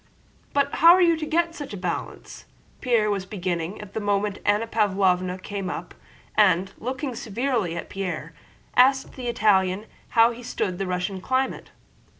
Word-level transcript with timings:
"But 0.53 0.73
how 0.77 0.93
are 0.95 1.01
you 1.03 1.15
to 1.15 1.27
get 1.27 1.53
that 1.53 1.79
balance?" 1.79 2.45
Pierre 2.81 3.11
was 3.11 3.27
beginning. 3.27 3.79
At 3.79 3.93
that 3.93 3.99
moment 3.99 4.39
Anna 4.43 4.65
Pávlovna 4.65 5.39
came 5.43 5.69
up 5.69 5.93
and, 6.35 6.73
looking 6.79 7.13
severely 7.13 7.75
at 7.77 7.87
Pierre, 7.87 8.33
asked 8.75 9.13
the 9.13 9.27
Italian 9.27 9.85
how 10.17 10.31
he 10.31 10.41
stood 10.41 10.81
Russian 10.81 11.21
climate. 11.21 11.69